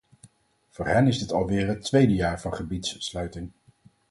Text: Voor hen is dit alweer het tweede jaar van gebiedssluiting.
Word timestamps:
Voor 0.69 0.87
hen 0.87 1.07
is 1.07 1.19
dit 1.19 1.31
alweer 1.31 1.67
het 1.67 1.81
tweede 1.81 2.13
jaar 2.13 2.41
van 2.41 2.53
gebiedssluiting. 2.53 3.51